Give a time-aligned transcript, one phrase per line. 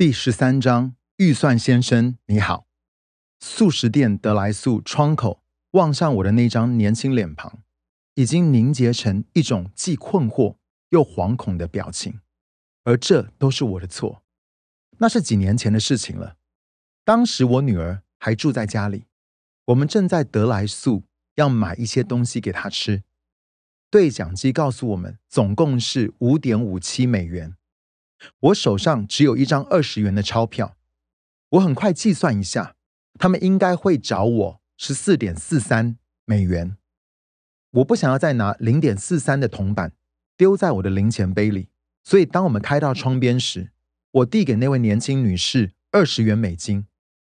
[0.00, 2.66] 第十三章，预算先生，你好。
[3.38, 5.42] 素食店得来速窗口
[5.72, 7.58] 望上我的那张年轻脸庞，
[8.14, 10.56] 已经凝结成一种既困惑
[10.88, 12.20] 又惶恐的表情。
[12.84, 14.22] 而这都是我的错。
[14.96, 16.38] 那是几年前的事情了。
[17.04, 19.04] 当时我女儿还住在家里，
[19.66, 21.04] 我们正在得来速
[21.34, 23.02] 要买一些东西给她吃。
[23.90, 27.54] 对讲机告诉我们，总共是五点五七美元。
[28.40, 30.76] 我手上只有一张二十元的钞票，
[31.50, 32.76] 我很快计算一下，
[33.18, 36.76] 他们应该会找我十四点四三美元。
[37.70, 39.92] 我不想要再拿零点四三的铜板
[40.36, 41.68] 丢在我的零钱杯里，
[42.02, 43.70] 所以当我们开到窗边时，
[44.10, 46.86] 我递给那位年轻女士二十元美金，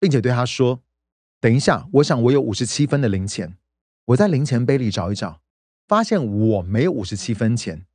[0.00, 0.82] 并且对她说
[1.40, 3.56] ：“等一下，我想我有五十七分的零钱。”
[4.06, 5.40] 我在零钱杯里找一找，
[5.86, 7.86] 发现我没有五十七分钱，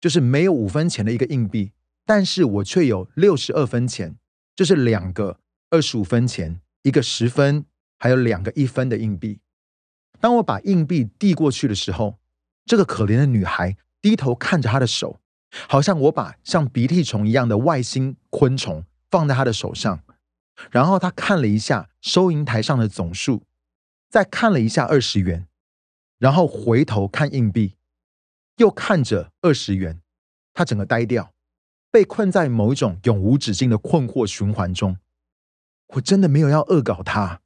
[0.00, 1.72] 就是没有五分钱的一个硬币。
[2.04, 4.16] 但是我却有六十二分钱，
[4.56, 5.38] 就是两个
[5.70, 7.64] 二十五分钱，一个十分，
[7.98, 9.40] 还有两个一分的硬币。
[10.20, 12.18] 当我把硬币递过去的时候，
[12.64, 15.20] 这个可怜的女孩低头看着她的手，
[15.68, 20.02] 好像我把像鼻涕虫一样的外星昆虫放在她的手上。
[20.70, 23.42] 然后她看了一下收银台上的总数，
[24.10, 25.46] 再看了一下二十元，
[26.18, 27.76] 然后回头看硬币，
[28.56, 30.00] 又看着二十元，
[30.52, 31.32] 她整个呆掉。
[31.92, 34.96] 被困在某一种永无止境的困惑循环中，
[35.88, 37.40] 我真的没有要恶搞他。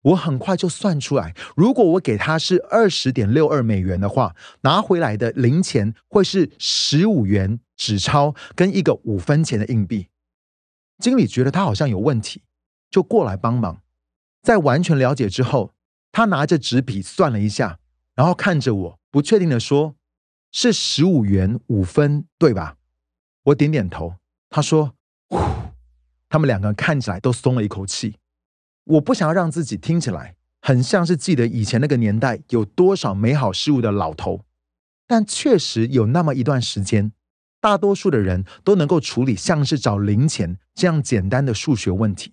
[0.00, 10.08] 我很快就算出来，如果我给他是二十点六二美元的话，拿回来的零钱会是十五元纸钞跟一个五分钱的硬币。
[10.98, 12.42] 经理觉得他好像有问题，
[12.90, 13.82] 就过来帮忙。
[14.42, 15.72] 在完全了解之后，
[16.10, 17.78] 他拿着纸笔算了一下，
[18.16, 19.94] 然后看着我，不确定的说
[20.50, 22.78] ：“是十五元五分，对吧？”
[23.44, 24.14] 我点点头，
[24.50, 24.94] 他说
[25.28, 25.38] ：“呼。”
[26.28, 28.16] 他们两个人看起来都松了一口气。
[28.84, 34.44] 我不想要让自己听起来很像是记得以前那个年代有多少美好事物的老头，
[35.06, 37.12] 但确实有那么一段时间，
[37.60, 42.32] 大多数的人都能够处理像是找零钱这样简单的数学问题。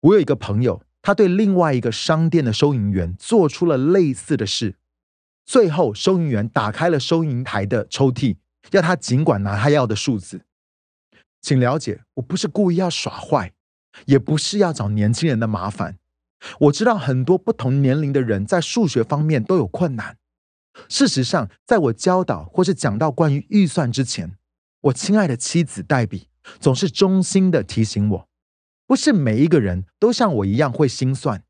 [0.00, 4.76] 我有一个朋友，他对另外一个商店的收银员做出了类似的事，
[5.44, 8.36] 最后收银员打开了收银台的抽屉。
[8.72, 10.42] 要他尽管拿他要的数字，
[11.40, 13.52] 请了解，我不是故意要耍坏，
[14.06, 15.98] 也不是要找年轻人的麻烦。
[16.60, 20.16] 我知道很多不同年龄的人在数学方面都有困难。
[20.88, 24.36] 事实上，在我教导或是讲到关于预算之前，
[24.82, 26.28] 我亲爱的妻子黛比
[26.60, 28.28] 总是衷心的提醒我，
[28.86, 31.42] 不是每一个人都像我一样会心算。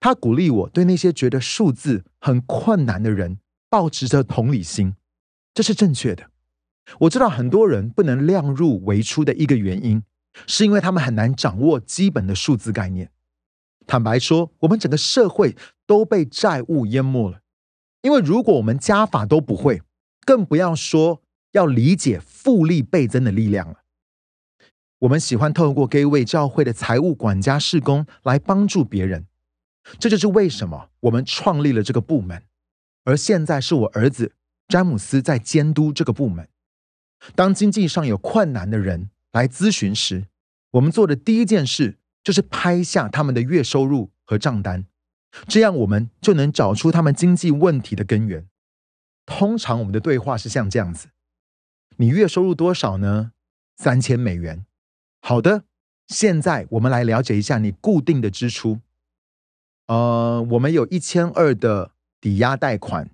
[0.00, 4.96] 她鼓励我对那些觉得数字很困难的人，保持着同理心，
[5.52, 6.30] 这是正确的。
[7.00, 10.02] 我知道很多人不能量入为出的一个原因，
[10.46, 13.10] 是因为他们很难掌握基本的数字概念。
[13.86, 15.56] 坦白说，我们整个社会
[15.86, 17.40] 都被债务淹没了。
[18.02, 19.82] 因为如果我们加法都不会，
[20.24, 21.22] 更不要说
[21.52, 23.76] 要理解复利倍增的力量了。
[25.00, 29.26] 我们喜欢透过给位教会的财务管家事工来帮助别人，
[29.98, 32.42] 这就是为什么我们创立了这个部门。
[33.04, 34.32] 而现在是我儿子
[34.68, 36.48] 詹姆斯在监督这个部门。
[37.34, 40.26] 当经济上有困难的人来咨询时，
[40.72, 44.86] 我们做的第一件事就是拍下他们的月收入和账单，
[45.46, 48.46] 这样我们就能找出他们经济问题的根源。
[49.24, 51.08] 通常我们的对话是像这样子
[51.98, 53.32] ：“你月收入多少呢？
[53.76, 54.66] 三千美元。
[55.20, 55.64] 好的，
[56.08, 58.80] 现在我们来了解一下你固定的支出。
[59.86, 63.10] 呃，我们有一千二的抵押贷款，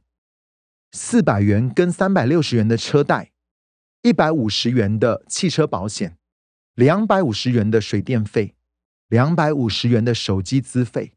[0.93, 3.33] 四百元跟三百六十元的车贷。”
[4.09, 6.17] 一百五十元的汽车保险，
[6.75, 8.55] 两百五十元的水电费，
[9.09, 11.13] 两百五十元的手机资费，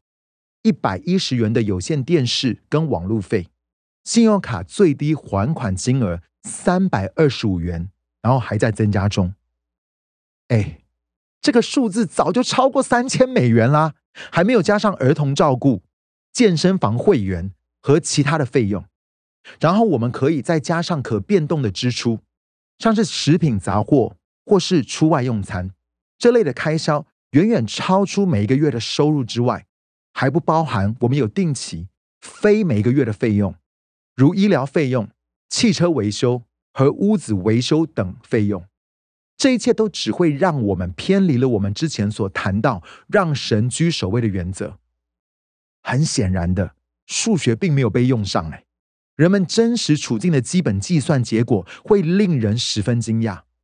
[0.60, 3.48] 一百一十元的有线电视跟网路费，
[4.04, 7.88] 信用卡最低还款金额三百二十五元，
[8.20, 9.32] 然后还在增加中。
[10.48, 10.82] 哎，
[11.40, 13.94] 这个数字早就超过三千美元啦，
[14.30, 15.82] 还没有加上儿童照顾、
[16.30, 18.84] 健身房会员和其他的费用，
[19.58, 22.20] 然后我们可以再加上可变动的支出。
[22.78, 25.70] 像是食品杂货或是出外用餐
[26.18, 29.66] 这类的开销，远远超出每一个月的收入之外，
[30.12, 31.88] 还不包含我们有定期、
[32.20, 33.54] 非每个月的费用，
[34.14, 35.08] 如医疗费用、
[35.48, 36.42] 汽车维修
[36.72, 38.64] 和屋子维修等费用。
[39.36, 44.78] 这一切都只会让我们偏离了我们之前所谈到让神居首位的原则。
[45.82, 46.76] 很显然的，
[47.06, 48.64] 数学并没有被用上，哎。
[49.16, 53.42] 人们真实处境的基本计算结果会令人十分惊讶。